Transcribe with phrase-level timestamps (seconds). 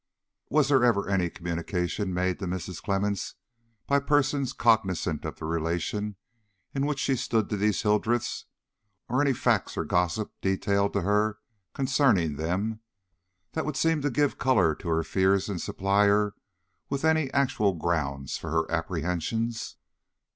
[0.49, 2.81] '""Was there ever any communication made to Mrs.
[2.81, 3.35] Clemmens
[3.85, 6.15] by persons cognizant of the relation
[6.73, 8.45] in which she stood to these Hildreths?
[9.07, 11.37] or any facts or gossip detailed to her
[11.75, 12.79] concerning them,
[13.51, 16.33] that would seem to give color to her fears and supply her
[16.89, 19.75] with any actual grounds for her apprehensions?"